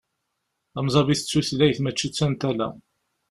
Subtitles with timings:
[0.73, 2.69] Tamẓabit d tutlayt mačči d tantala.